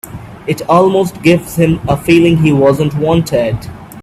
It 0.47 0.63
almost 0.67 1.21
gives 1.21 1.55
him 1.57 1.79
a 1.87 1.95
feeling 1.95 2.37
he 2.37 2.51
wasn't 2.51 2.95
wanted. 2.95 3.55